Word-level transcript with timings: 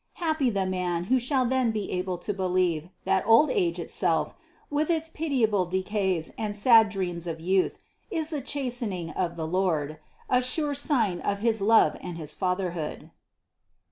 Happy 0.15 0.49
the 0.49 0.65
man 0.65 1.03
who 1.13 1.19
shall 1.19 1.45
then 1.45 1.69
be 1.69 1.91
able 1.91 2.17
to 2.17 2.33
believe 2.33 2.89
that 3.03 3.21
old 3.27 3.51
age 3.51 3.77
itself, 3.77 4.33
with 4.71 4.89
its 4.89 5.09
pitiable 5.09 5.63
decays 5.67 6.33
and 6.39 6.55
sad 6.55 6.89
dreams 6.89 7.27
of 7.27 7.39
youth, 7.39 7.77
is 8.09 8.31
the 8.31 8.41
chastening 8.41 9.11
of 9.11 9.35
the 9.35 9.45
Lord, 9.45 9.99
a 10.27 10.41
sure 10.41 10.73
sign 10.73 11.19
of 11.21 11.37
his 11.45 11.61
love 11.61 11.97
and 12.01 12.17
his 12.17 12.33
fatherhood." 12.33 13.11